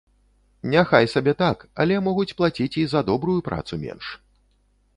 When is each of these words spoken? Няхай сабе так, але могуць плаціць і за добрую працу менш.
Няхай 0.75 1.05
сабе 1.13 1.33
так, 1.43 1.59
але 1.85 1.99
могуць 2.07 2.33
плаціць 2.39 2.77
і 2.85 2.89
за 2.97 3.05
добрую 3.13 3.39
працу 3.51 3.81
менш. 3.87 4.05